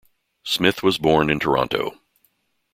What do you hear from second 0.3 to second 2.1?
Smith was born in Toronto.